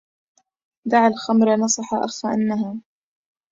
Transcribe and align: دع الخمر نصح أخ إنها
دع 0.87 1.07
الخمر 1.07 1.55
نصح 1.55 1.93
أخ 1.93 2.25
إنها 2.25 2.81